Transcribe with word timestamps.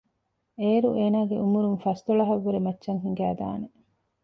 އޭރު 0.59 0.89
އޭނާގެ 0.97 1.35
ޢުމުރުން 1.41 1.77
ފަސްދޮޅަހަށް 1.83 2.43
ވުރެން 2.45 2.65
މައްޗަށް 2.67 3.01
ހިނގައި 3.03 3.35
ދާނެ 3.39 3.67